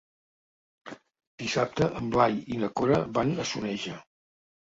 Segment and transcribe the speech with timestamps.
[1.43, 4.01] Dissabte en Blai i na Cora van a Soneja.